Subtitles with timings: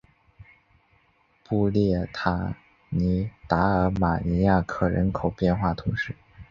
[1.43, 2.55] 布列塔
[2.89, 6.15] 尼达尔马尼亚克人口变化图示